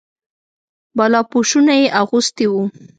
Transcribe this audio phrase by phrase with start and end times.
[0.97, 2.63] بالاپوشونه یې اغوستي وو.